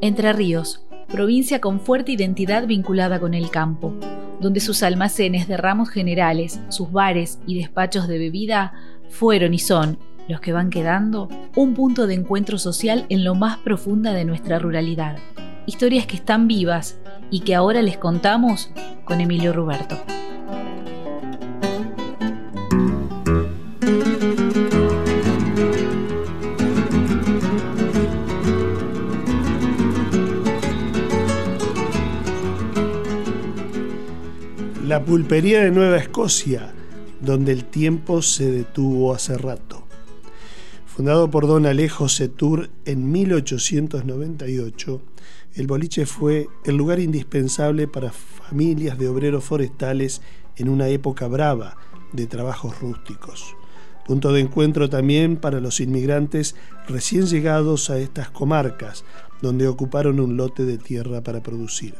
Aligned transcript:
Entre 0.00 0.32
Ríos, 0.32 0.86
provincia 1.08 1.60
con 1.60 1.80
fuerte 1.80 2.12
identidad 2.12 2.66
vinculada 2.66 3.18
con 3.18 3.34
el 3.34 3.50
campo, 3.50 3.92
donde 4.40 4.60
sus 4.60 4.82
almacenes 4.82 5.48
de 5.48 5.56
ramos 5.56 5.88
generales, 5.88 6.60
sus 6.68 6.92
bares 6.92 7.40
y 7.46 7.58
despachos 7.58 8.06
de 8.06 8.18
bebida 8.18 8.74
fueron 9.08 9.54
y 9.54 9.58
son, 9.58 9.98
los 10.28 10.40
que 10.40 10.52
van 10.52 10.70
quedando, 10.70 11.28
un 11.56 11.74
punto 11.74 12.06
de 12.06 12.14
encuentro 12.14 12.58
social 12.58 13.06
en 13.08 13.24
lo 13.24 13.34
más 13.34 13.58
profunda 13.58 14.12
de 14.12 14.24
nuestra 14.24 14.58
ruralidad. 14.58 15.16
Historias 15.66 16.06
que 16.06 16.16
están 16.16 16.46
vivas 16.46 16.98
y 17.30 17.40
que 17.40 17.54
ahora 17.54 17.82
les 17.82 17.98
contamos 17.98 18.70
con 19.04 19.20
Emilio 19.20 19.52
Ruberto. 19.52 19.96
La 34.96 35.04
pulpería 35.04 35.60
de 35.60 35.70
Nueva 35.70 35.98
Escocia, 35.98 36.72
donde 37.20 37.52
el 37.52 37.66
tiempo 37.66 38.22
se 38.22 38.50
detuvo 38.50 39.12
hace 39.12 39.36
rato. 39.36 39.86
Fundado 40.86 41.30
por 41.30 41.46
don 41.46 41.66
Alejo 41.66 42.08
Setur 42.08 42.70
en 42.86 43.12
1898, 43.12 45.02
el 45.56 45.66
boliche 45.66 46.06
fue 46.06 46.48
el 46.64 46.78
lugar 46.78 46.98
indispensable 46.98 47.86
para 47.86 48.10
familias 48.10 48.98
de 48.98 49.08
obreros 49.08 49.44
forestales 49.44 50.22
en 50.56 50.70
una 50.70 50.88
época 50.88 51.28
brava 51.28 51.76
de 52.14 52.26
trabajos 52.26 52.80
rústicos. 52.80 53.54
Punto 54.06 54.32
de 54.32 54.40
encuentro 54.40 54.88
también 54.88 55.36
para 55.36 55.60
los 55.60 55.78
inmigrantes 55.80 56.56
recién 56.88 57.26
llegados 57.26 57.90
a 57.90 57.98
estas 57.98 58.30
comarcas, 58.30 59.04
donde 59.42 59.68
ocuparon 59.68 60.20
un 60.20 60.36
lote 60.36 60.64
de 60.64 60.78
tierra 60.78 61.20
para 61.22 61.42
producir. 61.42 61.94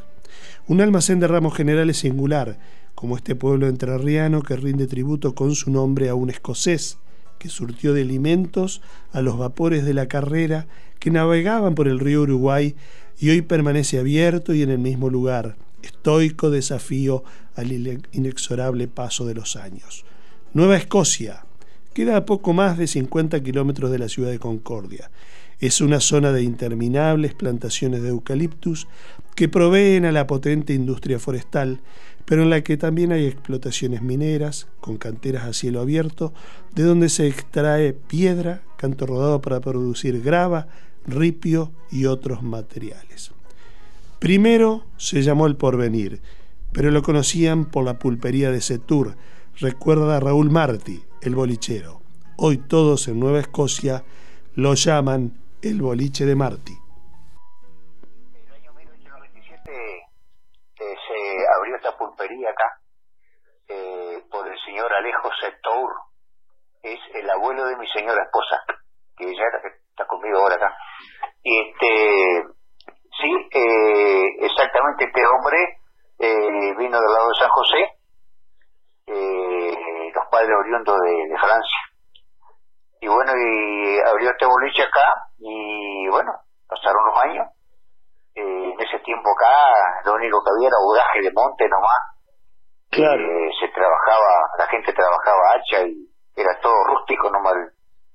Un 0.67 0.81
almacén 0.81 1.19
de 1.19 1.27
ramos 1.27 1.55
generales 1.55 1.97
singular, 1.97 2.59
como 2.95 3.15
este 3.15 3.35
pueblo 3.35 3.67
entrerriano 3.67 4.41
que 4.41 4.55
rinde 4.55 4.87
tributo 4.87 5.35
con 5.35 5.55
su 5.55 5.71
nombre 5.71 6.09
a 6.09 6.15
un 6.15 6.29
escocés 6.29 6.97
que 7.37 7.49
surtió 7.49 7.93
de 7.93 8.01
alimentos 8.01 8.81
a 9.11 9.21
los 9.21 9.37
vapores 9.37 9.85
de 9.85 9.93
la 9.93 10.07
carrera 10.07 10.67
que 10.99 11.11
navegaban 11.11 11.75
por 11.75 11.87
el 11.87 11.99
río 11.99 12.23
Uruguay 12.23 12.75
y 13.19 13.29
hoy 13.29 13.41
permanece 13.41 13.99
abierto 13.99 14.53
y 14.53 14.63
en 14.63 14.69
el 14.69 14.79
mismo 14.79 15.09
lugar, 15.09 15.55
estoico 15.83 16.49
desafío 16.49 17.23
al 17.55 17.71
inexorable 18.11 18.87
paso 18.87 19.25
de 19.25 19.35
los 19.35 19.55
años. 19.55 20.05
Nueva 20.53 20.77
Escocia 20.77 21.45
queda 21.93 22.17
a 22.17 22.25
poco 22.25 22.53
más 22.53 22.77
de 22.77 22.87
50 22.87 23.41
kilómetros 23.41 23.91
de 23.91 23.99
la 23.99 24.09
ciudad 24.09 24.31
de 24.31 24.39
Concordia. 24.39 25.09
Es 25.59 25.81
una 25.81 25.99
zona 25.99 26.31
de 26.31 26.43
interminables 26.43 27.33
plantaciones 27.33 28.01
de 28.03 28.09
eucaliptus 28.09 28.87
que 29.35 29.49
proveen 29.49 30.05
a 30.05 30.11
la 30.11 30.27
potente 30.27 30.73
industria 30.73 31.19
forestal 31.19 31.81
pero 32.27 32.43
en 32.43 32.49
la 32.49 32.61
que 32.61 32.75
también 32.75 33.13
hay 33.13 33.25
explotaciones 33.25 34.01
mineras, 34.01 34.67
con 34.81 34.97
canteras 34.97 35.45
a 35.45 35.53
cielo 35.53 35.79
abierto, 35.79 36.33
de 36.75 36.83
donde 36.83 37.07
se 37.07 37.25
extrae 37.25 37.93
piedra, 37.93 38.63
canto 38.75 39.05
rodado 39.05 39.39
para 39.39 39.61
producir 39.61 40.21
grava, 40.21 40.67
ripio 41.05 41.71
y 41.89 42.03
otros 42.03 42.43
materiales. 42.43 43.31
Primero 44.19 44.83
se 44.97 45.21
llamó 45.21 45.47
El 45.47 45.55
Porvenir, 45.55 46.19
pero 46.73 46.91
lo 46.91 47.01
conocían 47.01 47.63
por 47.63 47.85
la 47.85 47.97
pulpería 47.97 48.51
de 48.51 48.59
Setur, 48.59 49.15
recuerda 49.57 50.17
a 50.17 50.19
Raúl 50.19 50.49
Martí, 50.49 51.03
el 51.21 51.33
bolichero. 51.33 52.01
Hoy 52.35 52.57
todos 52.57 53.07
en 53.07 53.21
Nueva 53.21 53.39
Escocia 53.39 54.03
lo 54.53 54.73
llaman 54.73 55.31
el 55.61 55.81
boliche 55.81 56.25
de 56.25 56.35
Martí. 56.35 56.87
esta 61.77 61.97
pulpería 61.97 62.49
acá 62.49 62.79
eh, 63.69 64.23
por 64.31 64.47
el 64.47 64.57
señor 64.65 64.91
Alejo 64.93 65.29
Setour, 65.41 65.91
es 66.81 66.99
el 67.13 67.29
abuelo 67.29 67.65
de 67.65 67.77
mi 67.77 67.87
señora 67.89 68.23
esposa, 68.23 68.63
que 69.17 69.25
ella 69.25 69.43
está 69.89 70.05
conmigo 70.05 70.39
ahora 70.39 70.55
acá. 70.55 70.73
Y 71.43 71.69
este, 71.69 72.43
sí, 73.19 73.49
eh, 73.51 74.23
exactamente 74.39 75.05
este 75.05 75.21
hombre 75.25 75.79
eh, 76.19 76.75
vino 76.77 76.99
del 76.99 77.11
lado 77.11 77.27
de 77.27 77.39
San 77.39 77.49
José, 77.49 77.93
los 80.15 80.25
padres 80.31 80.55
oriundos 80.59 80.97
de, 81.01 81.37
Francia. 81.37 81.79
Y 83.01 83.07
bueno, 83.07 83.31
y 83.35 83.99
abrió 83.99 84.31
este 84.31 84.45
boliche 84.45 84.83
acá, 84.83 85.26
y 85.39 86.07
bueno, 86.09 86.31
pasaron 86.67 87.05
los 87.05 87.23
años, 87.23 87.47
en 88.37 88.73
ese 88.79 88.99
tiempo 89.03 89.29
acá 89.33 90.05
lo 90.05 90.13
único 90.13 90.41
que 90.43 90.51
había 90.53 90.69
era 90.69 90.77
budaje 90.85 91.21
de 91.21 91.31
monte 91.33 91.67
nomás. 91.67 92.17
Claro. 92.91 93.21
Eh, 93.21 93.51
se 93.59 93.67
trabajaba, 93.73 94.31
la 94.57 94.67
gente 94.67 94.93
trabajaba 94.93 95.41
hacha 95.55 95.87
y 95.87 96.07
era 96.35 96.59
todo 96.61 96.73
rústico 96.85 97.29
nomás 97.31 97.53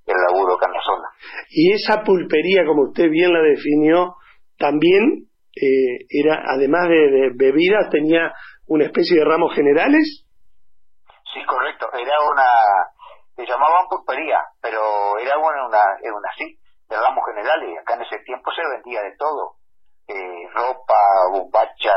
el, 0.06 0.16
laburo 0.30 0.54
acá 0.54 0.66
en 0.66 0.74
la 0.74 0.82
zona. 0.82 1.08
Y 1.50 1.72
esa 1.72 2.02
pulpería, 2.02 2.64
como 2.66 2.82
usted 2.84 3.08
bien 3.10 3.32
la 3.32 3.40
definió, 3.40 4.16
también 4.58 5.26
eh, 5.54 6.06
era, 6.08 6.42
además 6.54 6.88
de, 6.88 7.30
bebidas, 7.34 7.90
tenía 7.90 8.32
una 8.66 8.84
especie 8.84 9.18
de 9.18 9.24
ramos 9.24 9.54
generales. 9.54 10.26
Sí, 11.32 11.44
correcto. 11.46 11.86
Era 11.92 12.14
una, 12.30 12.46
se 13.36 13.46
llamaban 13.46 13.86
pulpería, 13.88 14.38
pero 14.60 15.18
era 15.18 15.38
una, 15.38 15.66
una, 15.66 15.82
una 16.02 16.28
sí, 16.36 16.44
de 16.44 16.61
ramos 16.96 17.24
generales. 17.26 17.78
Acá 17.80 17.94
en 17.94 18.02
ese 18.02 18.18
tiempo 18.24 18.50
se 18.52 18.62
vendía 18.68 19.02
de 19.02 19.16
todo 19.16 19.56
eh, 20.08 20.48
ropa, 20.54 21.00
bombacha, 21.30 21.94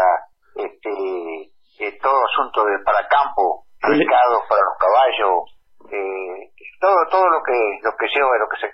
este, 0.56 1.52
eh, 1.80 2.00
todo 2.02 2.20
asunto 2.26 2.66
de 2.66 2.80
para 2.84 3.08
campo, 3.08 3.66
mercados 3.82 4.44
para 4.48 4.62
los 4.62 4.78
caballos, 4.80 5.36
eh, 5.92 6.52
todo 6.80 6.96
todo 7.10 7.30
lo 7.30 7.44
que 7.44 7.80
lo 7.84 7.92
que 7.98 8.08
lleva, 8.14 8.38
lo 8.38 8.48
que 8.50 8.58
se, 8.62 8.68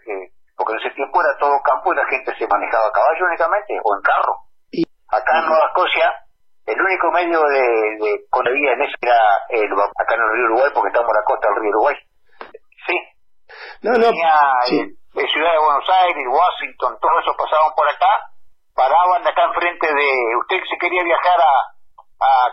porque 0.56 0.74
en 0.74 0.80
ese 0.80 0.96
tiempo 0.96 1.22
era 1.22 1.38
todo 1.40 1.62
campo 1.64 1.94
y 1.94 1.98
la 1.98 2.06
gente 2.06 2.36
se 2.38 2.48
manejaba 2.48 2.88
a 2.88 2.92
caballo 2.92 3.26
únicamente 3.26 3.74
o 3.84 3.96
en 3.96 4.02
carro. 4.02 4.36
Acá 5.12 5.40
en 5.40 5.46
Nueva 5.46 5.66
Escocia 5.68 6.08
el 6.66 6.80
único 6.80 7.12
medio 7.12 7.42
de, 7.42 7.62
de 8.00 8.12
en 8.14 8.82
ese 8.82 8.96
era 9.02 9.18
el, 9.50 9.72
acá 9.74 10.16
en 10.16 10.22
el 10.22 10.32
río 10.34 10.46
Uruguay 10.46 10.72
porque 10.74 10.90
estamos 10.90 11.10
en 11.10 11.18
la 11.18 11.26
costa 11.26 11.48
del 11.50 11.62
río 11.62 11.70
Uruguay. 11.72 11.96
Sí. 12.88 12.96
No, 13.82 13.92
no. 13.94 14.08
Tenía, 14.08 15.01
Ciudad 15.28 15.52
de 15.52 15.60
Buenos 15.60 15.90
Aires, 15.90 16.26
Washington, 16.30 16.98
todo 17.02 17.20
eso 17.20 17.36
pasaban 17.38 17.74
por 17.76 17.88
acá 17.90 18.32
paraban 18.76 19.28
acá 19.28 19.44
enfrente 19.46 19.88
de, 19.88 20.36
usted 20.40 20.58
si 20.70 20.78
quería 20.78 21.04
viajar 21.04 21.40
a, 21.40 21.78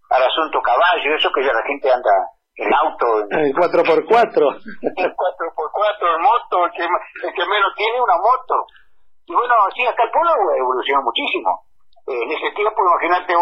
al 0.10 0.24
asunto 0.24 0.62
caballo, 0.62 1.16
eso 1.16 1.32
que 1.32 1.44
ya 1.44 1.54
la 1.54 1.64
gente 1.64 1.92
anda 1.92 2.12
en 2.60 2.74
auto. 2.74 3.06
En 3.32 3.54
4x4. 3.56 4.36
En 4.84 5.10
4x4, 5.16 6.02
en 6.16 6.22
moto, 6.22 6.66
el 6.66 6.72
que, 6.72 6.84
el 6.84 7.34
que 7.34 7.46
menos 7.48 7.72
tiene 7.76 8.02
una 8.02 8.18
moto. 8.18 8.56
Y 9.26 9.34
bueno, 9.34 9.54
sí, 9.76 9.86
acá 9.88 10.04
el 10.04 10.12
pueblo 10.12 10.32
evolucionó 10.58 11.02
muchísimo. 11.04 11.70
Eh, 12.08 12.20
en 12.20 12.32
ese 12.32 12.52
tiempo, 12.56 12.82
imagínate, 12.82 13.34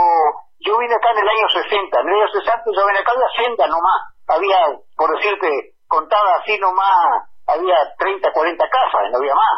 yo 0.60 0.78
vine 0.78 0.94
acá 0.94 1.10
en 1.16 1.20
el 1.24 1.30
año 1.30 1.48
60, 1.50 2.00
en 2.02 2.08
el 2.08 2.14
año 2.14 2.28
60 2.28 2.64
yo 2.76 2.86
vine 2.86 3.00
acá, 3.00 3.12
había 3.16 3.32
senda 3.42 3.66
nomás, 3.68 4.00
había, 4.28 4.60
por 4.98 5.10
decirte, 5.16 5.80
contada 5.88 6.44
así 6.44 6.60
nomás, 6.60 7.32
había 7.48 7.78
30, 7.98 8.32
40 8.32 8.70
casas, 8.70 9.02
no 9.12 9.18
había 9.18 9.34
más. 9.34 9.58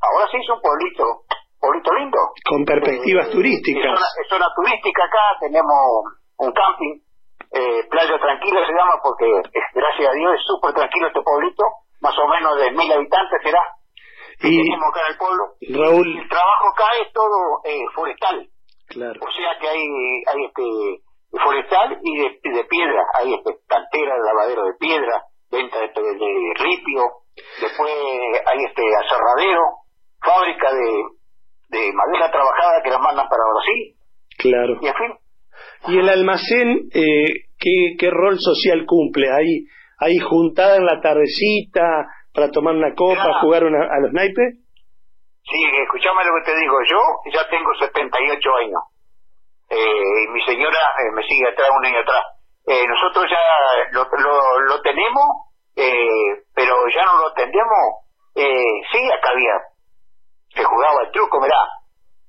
Ahora 0.00 0.26
sí 0.30 0.38
es 0.38 0.48
un 0.48 0.60
pueblito, 0.60 1.04
pueblito 1.60 1.92
lindo. 1.94 2.18
Con 2.48 2.64
perspectivas 2.64 3.28
eh, 3.28 3.32
turísticas. 3.32 4.00
Es 4.20 4.28
zona, 4.28 4.46
turística 4.56 5.04
acá, 5.04 5.24
tenemos 5.40 5.76
un 6.38 6.52
camping, 6.52 7.00
eh, 7.52 7.84
Playa 7.90 8.18
Tranquila 8.18 8.64
se 8.64 8.72
llama 8.72 8.94
porque 9.02 9.26
gracias 9.74 10.08
a 10.08 10.12
Dios 10.12 10.34
es 10.34 10.42
súper 10.46 10.72
tranquilo 10.72 11.08
este 11.08 11.20
pueblito, 11.22 11.64
más 12.00 12.16
o 12.16 12.28
menos 12.28 12.56
de 12.56 12.70
mil 12.70 12.92
habitantes 12.92 13.40
será. 13.42 13.60
Y 14.42 14.56
tenemos 14.56 14.88
acá 14.88 15.00
en 15.04 15.12
el 15.12 15.18
pueblo. 15.18 15.42
Raúl. 15.60 16.08
El 16.16 16.28
trabajo 16.28 16.64
acá 16.72 16.86
es 17.04 17.12
todo 17.12 17.60
eh, 17.64 17.84
forestal. 17.94 18.48
Claro. 18.88 19.20
O 19.20 19.30
sea 19.30 19.58
que 19.60 19.68
hay, 19.68 19.82
hay 20.32 20.44
este 20.46 21.02
forestal 21.30 21.98
y 22.02 22.18
de, 22.18 22.64
piedra, 22.64 23.04
hay 23.20 23.34
este 23.34 23.58
cantera, 23.68 24.16
lavadero 24.18 24.64
de 24.64 24.74
piedra, 24.80 25.22
venta 25.50 25.78
de, 25.78 25.88
de 25.88 26.54
ripio, 26.58 27.02
después 27.60 27.92
hay 28.46 28.64
este 28.64 28.82
aserradero, 28.96 29.62
fábrica 30.20 30.72
de, 30.72 31.78
de 31.78 31.92
madera 31.92 32.30
trabajada 32.30 32.82
que 32.82 32.90
la 32.90 32.98
mandan 32.98 33.28
para 33.28 33.42
Brasil. 33.52 33.96
Claro. 34.38 34.78
Y 34.80 34.86
en 34.86 34.94
fin. 34.94 35.18
¿Y 35.88 35.98
el 35.98 36.08
almacén 36.08 36.88
eh, 36.92 37.50
¿qué, 37.60 37.96
qué 37.98 38.10
rol 38.10 38.38
social 38.38 38.84
cumple? 38.86 39.30
¿Ahí, 39.30 39.66
ahí 39.98 40.18
juntada 40.18 40.76
en 40.76 40.86
la 40.86 41.00
tardecita 41.00 42.08
para 42.34 42.50
tomar 42.50 42.74
una 42.74 42.94
copa, 42.94 43.40
jugar 43.40 43.64
una, 43.64 43.84
a 43.84 44.00
los 44.00 44.12
naipes? 44.12 44.56
Sí, 45.44 45.60
escuchame 45.82 46.24
lo 46.24 46.32
que 46.40 46.52
te 46.52 46.58
digo. 46.58 46.76
Yo 46.88 46.98
ya 47.32 47.48
tengo 47.48 47.70
78 47.78 48.56
años. 48.56 48.82
Eh, 49.70 50.24
y 50.24 50.32
mi 50.32 50.42
señora 50.42 50.78
eh, 50.98 51.12
me 51.14 51.22
sigue 51.22 51.48
atrás, 51.48 51.68
un 51.76 51.86
año 51.86 52.00
atrás. 52.00 52.24
Eh, 52.66 52.84
nosotros 52.86 53.24
ya 53.30 53.38
lo, 53.92 54.04
lo, 54.04 54.60
lo 54.66 54.82
tenemos, 54.82 55.52
eh, 55.76 56.42
pero 56.54 56.74
ya 56.94 57.04
no 57.04 57.18
lo 57.18 57.28
atendemos. 57.28 58.10
Sí, 58.34 59.06
acá 59.10 59.30
había, 59.32 59.52
se 60.54 60.64
jugaba 60.64 61.02
el 61.04 61.10
truco, 61.12 61.40
mirá. 61.40 61.60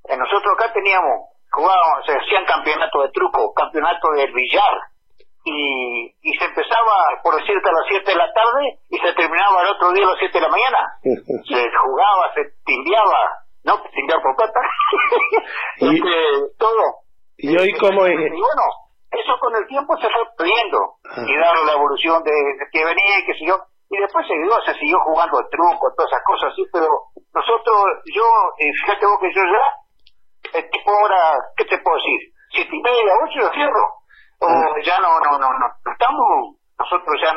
Eh, 0.09 0.17
nosotros 0.17 0.53
acá 0.57 0.73
teníamos, 0.73 1.29
jugábamos, 1.51 2.05
se 2.05 2.13
hacían 2.13 2.45
campeonatos 2.45 3.03
de 3.03 3.11
truco, 3.11 3.53
campeonatos 3.53 4.11
de 4.15 4.27
billar, 4.27 4.75
y, 5.43 6.05
y 6.21 6.37
se 6.37 6.45
empezaba, 6.45 6.93
por 7.23 7.35
decirte, 7.35 7.69
a 7.69 7.73
las 7.73 7.85
7 7.87 8.11
de 8.11 8.17
la 8.17 8.31
tarde 8.31 8.77
y 8.89 8.97
se 8.97 9.13
terminaba 9.13 9.63
el 9.63 9.69
otro 9.69 9.91
día 9.91 10.05
a 10.05 10.09
las 10.09 10.19
7 10.19 10.33
de 10.33 10.41
la 10.41 10.49
mañana. 10.49 10.79
se 11.01 11.61
jugaba, 11.81 12.33
se 12.35 12.41
timbiaba, 12.65 13.21
¿no? 13.65 13.81
Timbiar 13.89 14.21
por 14.21 14.35
plata. 14.35 14.59
y, 15.77 15.95
este, 15.97 16.55
todo. 16.59 16.83
¿Y 17.37 17.57
hoy 17.57 17.73
cómo 17.79 18.05
es? 18.05 18.13
Y 18.13 18.37
bueno, 18.37 18.63
eso 19.11 19.33
con 19.39 19.55
el 19.55 19.67
tiempo 19.67 19.97
se 19.97 20.09
fue 20.09 20.21
perdiendo 20.37 20.77
y 21.25 21.37
dado 21.37 21.65
la 21.65 21.73
evolución 21.73 22.23
de, 22.23 22.31
que 22.71 22.85
venía 22.85 23.19
y 23.19 23.25
que 23.25 23.33
siguió 23.33 23.57
y 23.89 23.97
después 23.97 24.25
se, 24.25 24.33
se 24.71 24.79
siguió 24.79 24.97
jugando 25.03 25.39
el 25.41 25.49
truco 25.49 25.91
todas 25.97 26.09
esas 26.11 26.23
cosas 26.23 26.53
así 26.53 26.63
pero 26.71 26.87
nosotros 27.33 27.77
yo 28.13 28.25
eh, 28.59 28.71
fíjate 28.83 29.05
vos 29.05 29.19
que 29.21 29.33
yo 29.33 29.41
ya 29.43 30.59
el 30.59 30.69
tipo 30.69 30.91
ahora 30.91 31.37
qué 31.55 31.65
te 31.65 31.77
puedo 31.79 31.97
decir 31.97 32.19
siete 32.51 32.75
y 32.75 32.81
media 32.81 33.13
ocho 33.23 33.39
yo 33.39 33.51
cierro 33.53 33.85
o 34.39 34.47
ah. 34.47 34.75
ya 34.83 34.99
no 34.99 35.19
no 35.19 35.39
no 35.39 35.47
no 35.47 35.67
estamos 35.91 36.57
nosotros 36.77 37.15
ya 37.21 37.31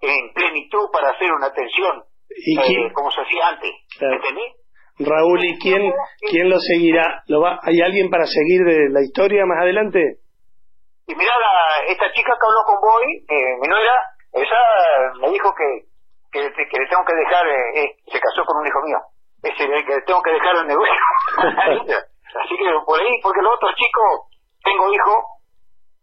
en, 0.00 0.32
plenitud 0.32 0.90
para 0.92 1.10
hacer 1.10 1.32
una 1.32 1.46
atención 1.46 2.04
eh, 2.30 2.92
como 2.92 3.10
se 3.10 3.20
hacía 3.20 3.48
antes 3.48 3.72
¿entendí? 4.00 4.42
Raúl, 5.00 5.44
¿y 5.44 5.56
quién, 5.58 5.92
quién 6.28 6.50
lo 6.50 6.58
seguirá? 6.58 7.22
¿Lo 7.28 7.40
va, 7.40 7.60
¿Hay 7.62 7.80
alguien 7.80 8.10
para 8.10 8.26
seguir 8.26 8.64
de 8.64 8.90
la 8.90 9.00
historia 9.00 9.46
más 9.46 9.62
adelante? 9.62 10.18
Y 11.06 11.14
mira, 11.14 11.32
esta 11.86 12.12
chica 12.12 12.34
que 12.34 12.46
habló 12.46 12.62
con 12.66 12.80
vos, 12.82 13.00
eh, 13.06 13.56
mi 13.62 13.68
nuera, 13.68 13.94
esa 14.32 15.20
me 15.20 15.30
dijo 15.30 15.54
que, 15.54 15.87
que, 16.32 16.40
le 16.40 16.86
tengo 16.88 17.04
que 17.06 17.14
dejar, 17.14 17.46
eh, 17.46 17.82
eh, 17.82 17.96
se 18.10 18.20
casó 18.20 18.44
con 18.44 18.58
un 18.58 18.66
hijo 18.66 18.80
mío, 18.84 18.98
ese 19.42 19.66
que 19.84 19.94
le 19.94 20.02
tengo 20.02 20.22
que 20.22 20.32
dejar 20.32 20.56
el 20.56 20.66
negocio. 20.66 20.94
Así 22.44 22.56
que 22.56 22.64
por 22.84 23.00
ahí, 23.00 23.20
porque 23.22 23.42
los 23.42 23.54
otros 23.54 23.74
chicos, 23.76 24.28
tengo 24.62 24.92
hijo 24.92 25.24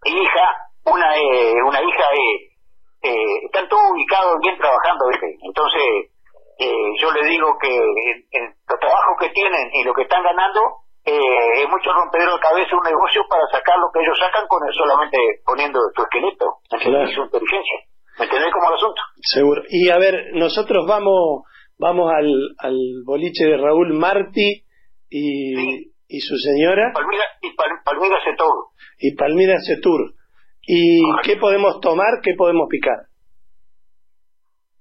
y 0.05 0.23
hija, 0.23 0.47
una 0.85 1.15
eh, 1.15 1.61
una 1.63 1.81
hija, 1.81 2.03
eh, 2.13 2.55
eh, 3.03 3.45
están 3.45 3.67
todos 3.69 3.91
ubicados 3.91 4.39
bien 4.41 4.57
trabajando, 4.57 5.05
¿viste? 5.09 5.37
Entonces, 5.43 6.09
eh, 6.57 6.91
yo 6.99 7.11
le 7.11 7.29
digo 7.29 7.57
que 7.59 7.69
el, 7.69 8.55
trabajo 8.79 9.15
que 9.19 9.29
tienen 9.29 9.69
y 9.73 9.83
lo 9.83 9.93
que 9.93 10.03
están 10.03 10.23
ganando, 10.23 10.61
eh, 11.05 11.61
es 11.61 11.69
mucho 11.69 11.93
rompedero 11.93 12.33
de 12.33 12.39
cabeza 12.39 12.75
un 12.75 12.83
negocio 12.83 13.21
para 13.29 13.45
sacar 13.51 13.77
lo 13.77 13.91
que 13.93 14.01
ellos 14.01 14.17
sacan 14.19 14.47
con 14.47 14.59
solamente 14.73 15.17
poniendo 15.45 15.79
tu 15.93 16.01
esqueleto, 16.01 16.57
claro. 16.69 17.07
su 17.07 17.21
inteligencia. 17.21 17.77
¿Me 18.19 18.25
entendés 18.25 18.51
como 18.53 18.69
el 18.69 18.75
asunto? 18.75 19.01
Seguro. 19.21 19.61
Y 19.69 19.89
a 19.89 19.97
ver, 19.97 20.31
nosotros 20.33 20.85
vamos 20.87 21.43
vamos 21.77 22.11
al, 22.11 22.55
al 22.59 22.77
boliche 23.05 23.45
de 23.45 23.57
Raúl 23.57 23.93
Martí 23.93 24.63
y, 25.09 25.91
y 26.07 26.19
su 26.21 26.37
señora. 26.37 26.91
Palmira, 26.93 27.23
y 27.41 27.51
Palmira 27.83 28.23
Setur. 28.23 28.67
Y 28.99 29.15
Palmira 29.15 29.59
Setur. 29.59 30.13
¿Y 30.61 31.01
qué 31.23 31.37
podemos 31.37 31.79
tomar? 31.81 32.21
¿Qué 32.23 32.33
podemos 32.37 32.67
picar? 32.69 32.97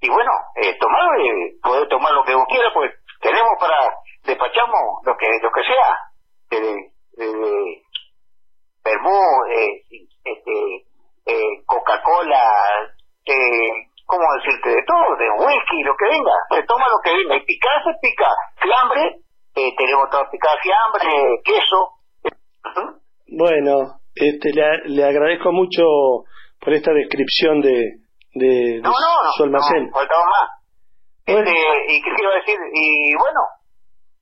Y 0.01 0.09
bueno, 0.09 0.31
eh, 0.57 0.77
tomar, 0.79 1.21
eh, 1.21 1.57
puede 1.63 1.87
tomar 1.89 2.13
lo 2.13 2.25
que 2.25 2.35
vos 2.35 2.45
quieras, 2.49 2.71
pues 2.75 2.93
tenemos 3.21 3.53
para, 3.59 3.77
despachamos 4.25 5.01
lo 5.05 5.17
que, 5.17 5.27
lo 5.43 5.51
que 5.51 5.63
sea 5.65 5.89
de, 6.51 6.61
de, 7.25 7.85
eh, 8.85 9.83
este, 10.25 10.87
eh, 11.27 11.63
Coca-Cola, 11.65 12.43
eh, 13.25 13.89
¿cómo 14.05 14.25
decirte? 14.43 14.69
De 14.69 14.83
todo, 14.87 15.17
de 15.17 15.24
whisky, 15.39 15.83
lo 15.83 15.95
que 15.97 16.07
venga, 16.09 16.33
se 16.51 16.63
toma 16.65 16.85
lo 16.89 17.01
que 17.03 17.17
venga, 17.17 17.37
y 17.37 17.45
picar 17.45 17.83
se 17.85 17.93
pica, 18.01 18.29
fiambre, 18.61 19.25
eh, 19.55 19.75
tenemos 19.77 20.11
todo 20.11 20.29
picado. 20.31 20.59
Fiambre, 20.63 21.41
queso. 21.45 21.91
Bueno, 23.29 24.01
este, 24.15 24.53
le, 24.53 24.89
le 24.97 25.05
agradezco 25.05 25.53
mucho 25.53 25.83
por 26.61 26.73
esta 26.73 26.93
descripción 26.93 27.61
de, 27.61 28.03
de, 28.35 28.81
no, 28.83 28.91
no, 28.91 29.33
su 29.37 29.45
almacén. 29.45 29.87
No, 29.87 29.95
faltaba 29.95 30.25
más. 30.25 30.51
Este, 31.27 31.51
y 31.51 32.03
qué 32.03 32.11
quiero 32.17 32.35
decir, 32.35 32.59
y 32.75 33.15
bueno, 33.17 33.41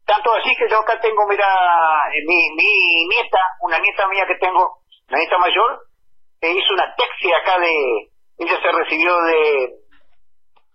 tanto 0.07 0.31
así 0.35 0.55
que 0.57 0.69
yo 0.71 0.79
acá 0.79 1.01
tengo, 1.01 1.27
mira, 1.29 1.47
eh, 2.15 2.23
mi, 2.27 2.49
mi 2.55 3.07
nieta, 3.09 3.39
una 3.63 3.79
nieta 3.79 4.07
mía 4.09 4.25
que 4.29 4.37
tengo, 4.39 4.79
una 5.09 5.19
nieta 5.19 5.39
mayor, 5.39 5.81
que 6.41 6.53
hizo 6.53 6.75
una 6.75 6.95
tesis 6.95 7.33
acá 7.43 7.59
de, 7.59 7.73
ella 8.39 8.59
se 8.63 8.71
recibió 8.71 9.17
de, 9.23 9.82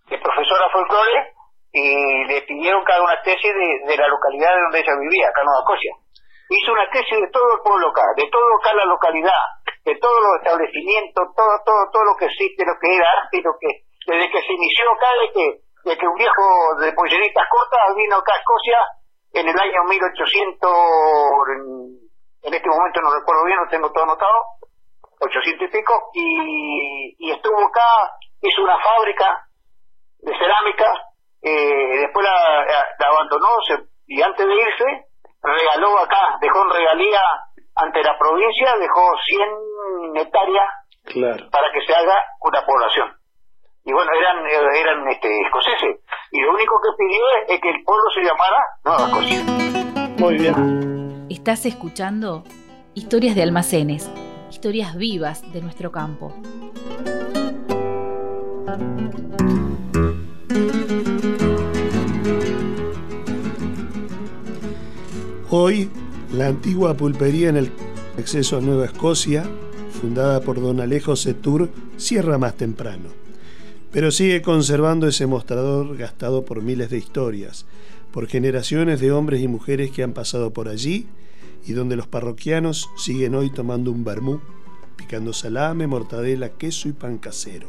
de 0.08 0.18
profesora 0.18 0.68
folclore 0.72 1.34
y 1.72 2.24
le 2.26 2.42
pidieron 2.42 2.84
cada 2.84 3.02
una 3.02 3.20
tesis 3.22 3.54
de, 3.54 3.80
de 3.86 3.96
la 3.96 4.08
localidad 4.08 4.54
de 4.54 4.60
donde 4.62 4.80
ella 4.80 4.96
vivía, 5.00 5.28
acá 5.28 5.40
en 5.40 5.46
Nueva 5.46 5.60
Escocia. 5.60 5.92
Hizo 6.48 6.72
una 6.72 6.88
tesis 6.90 7.20
de 7.20 7.28
todo 7.28 7.54
el 7.54 7.60
pueblo 7.60 7.90
acá, 7.90 8.02
de 8.16 8.26
todo 8.32 8.56
acá 8.56 8.72
la 8.72 8.86
localidad, 8.88 9.44
de 9.84 9.94
todos 10.00 10.16
los 10.16 10.40
establecimientos, 10.40 11.28
todo, 11.36 11.60
todo, 11.64 11.90
todo 11.92 12.04
lo 12.04 12.16
que 12.16 12.24
existe, 12.24 12.64
lo 12.64 12.72
que 12.80 12.88
era 12.88 13.04
arte, 13.20 13.42
lo 13.44 13.52
que, 13.60 13.84
desde 14.08 14.32
que 14.32 14.40
se 14.40 14.52
inició 14.52 14.92
acá, 14.96 15.12
de 15.20 15.28
que, 15.32 15.60
de 15.84 15.96
que 15.96 16.08
un 16.08 16.16
viejo 16.16 16.74
de 16.80 16.92
polleritas 16.92 17.48
cortas 17.52 17.96
vino 17.96 18.16
acá 18.16 18.32
a 18.32 18.40
Escocia 18.40 18.80
en 19.32 19.48
el 19.48 19.60
año 19.60 19.84
1800, 19.84 20.72
en 22.48 22.54
este 22.54 22.68
momento 22.68 23.00
no 23.00 23.12
recuerdo 23.12 23.44
bien, 23.44 23.58
no 23.60 23.68
tengo 23.68 23.92
todo 23.92 24.04
anotado, 24.04 24.56
800 25.20 25.68
y 25.68 25.72
pico, 25.72 26.10
y, 26.14 27.30
estuvo 27.30 27.60
acá, 27.60 28.16
hizo 28.40 28.62
una 28.62 28.78
fábrica 28.78 29.47
de 30.20 30.32
cerámica, 30.32 30.86
eh, 31.42 32.00
después 32.00 32.26
la, 32.26 33.08
abandonó 33.08 33.48
y 34.06 34.22
antes 34.22 34.46
de 34.46 34.54
irse 34.54 35.08
regaló 35.42 35.98
acá, 35.98 36.38
dejó 36.40 36.64
en 36.64 36.70
regalía 36.70 37.20
ante 37.76 38.02
la 38.02 38.18
provincia, 38.18 38.74
dejó 38.78 39.02
100 39.26 40.16
hectáreas 40.16 40.68
para 41.50 41.72
que 41.72 41.80
se 41.86 41.94
haga 41.94 42.14
una 42.40 42.60
población. 42.66 43.08
y 43.84 43.92
bueno, 43.92 44.10
eran, 44.12 44.46
eran 44.74 45.08
este, 45.08 45.28
escoceses. 45.40 46.00
Y 46.30 46.40
lo 46.40 46.52
único 46.52 46.78
que 46.82 46.90
pidió 46.98 47.22
es, 47.48 47.60
que 47.60 47.70
el 47.70 47.84
pueblo 47.84 48.04
se 48.14 48.20
llamara 48.20 48.62
Nueva 48.84 49.06
Escocia. 49.06 49.40
Muy 50.18 50.36
bien. 50.36 51.26
Estás 51.30 51.64
escuchando 51.64 52.44
Historias 52.94 53.34
de 53.36 53.42
Almacenes, 53.44 54.10
historias 54.50 54.96
vivas 54.96 55.40
de 55.52 55.62
nuestro 55.62 55.92
campo. 55.92 56.34
Hoy, 65.50 65.88
la 66.34 66.46
antigua 66.46 66.94
pulpería 66.94 67.48
en 67.48 67.56
el 67.56 67.70
acceso 68.18 68.58
a 68.58 68.60
Nueva 68.60 68.84
Escocia, 68.84 69.44
fundada 70.00 70.40
por 70.40 70.60
don 70.60 70.80
Alejo 70.80 71.16
Setur, 71.16 71.70
cierra 71.96 72.38
más 72.38 72.56
temprano 72.56 73.18
pero 73.90 74.10
sigue 74.10 74.42
conservando 74.42 75.08
ese 75.08 75.26
mostrador 75.26 75.96
gastado 75.96 76.44
por 76.44 76.62
miles 76.62 76.90
de 76.90 76.98
historias, 76.98 77.66
por 78.12 78.26
generaciones 78.26 79.00
de 79.00 79.12
hombres 79.12 79.40
y 79.40 79.48
mujeres 79.48 79.90
que 79.90 80.02
han 80.02 80.12
pasado 80.12 80.52
por 80.52 80.68
allí 80.68 81.06
y 81.66 81.72
donde 81.72 81.96
los 81.96 82.06
parroquianos 82.06 82.88
siguen 82.96 83.34
hoy 83.34 83.50
tomando 83.50 83.90
un 83.90 84.04
vermú, 84.04 84.40
picando 84.96 85.32
salame, 85.32 85.86
mortadela, 85.86 86.50
queso 86.50 86.88
y 86.88 86.92
pan 86.92 87.18
casero, 87.18 87.68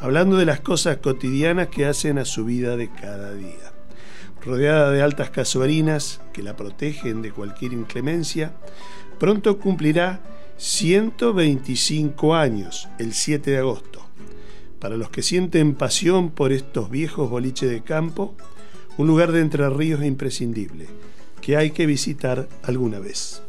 hablando 0.00 0.36
de 0.36 0.46
las 0.46 0.60
cosas 0.60 0.98
cotidianas 0.98 1.68
que 1.68 1.86
hacen 1.86 2.18
a 2.18 2.24
su 2.24 2.44
vida 2.44 2.76
de 2.76 2.90
cada 2.90 3.34
día. 3.34 3.72
Rodeada 4.44 4.90
de 4.90 5.02
altas 5.02 5.30
casuarinas 5.30 6.20
que 6.32 6.42
la 6.42 6.56
protegen 6.56 7.22
de 7.22 7.32
cualquier 7.32 7.72
inclemencia, 7.72 8.52
pronto 9.18 9.58
cumplirá 9.58 10.20
125 10.58 12.34
años, 12.34 12.88
el 12.98 13.14
7 13.14 13.50
de 13.50 13.58
agosto 13.58 14.04
para 14.84 14.98
los 14.98 15.08
que 15.08 15.22
sienten 15.22 15.74
pasión 15.74 16.28
por 16.28 16.52
estos 16.52 16.90
viejos 16.90 17.30
boliches 17.30 17.70
de 17.70 17.80
campo, 17.80 18.34
un 18.98 19.06
lugar 19.06 19.32
de 19.32 19.40
Entre 19.40 19.66
Ríos 19.70 20.04
imprescindible, 20.04 20.88
que 21.40 21.56
hay 21.56 21.70
que 21.70 21.86
visitar 21.86 22.50
alguna 22.62 22.98
vez. 22.98 23.42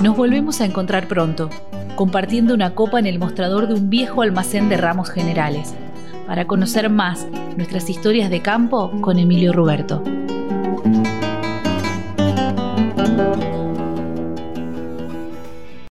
Nos 0.00 0.16
volvemos 0.16 0.60
a 0.60 0.64
encontrar 0.64 1.08
pronto, 1.08 1.50
compartiendo 1.96 2.54
una 2.54 2.76
copa 2.76 3.00
en 3.00 3.06
el 3.06 3.18
mostrador 3.18 3.66
de 3.66 3.74
un 3.74 3.90
viejo 3.90 4.22
almacén 4.22 4.68
de 4.68 4.76
ramos 4.76 5.10
generales, 5.10 5.74
para 6.24 6.46
conocer 6.46 6.88
más 6.88 7.26
nuestras 7.56 7.90
historias 7.90 8.30
de 8.30 8.40
campo 8.40 8.92
con 9.00 9.18
Emilio 9.18 9.52
Ruberto. 9.52 10.00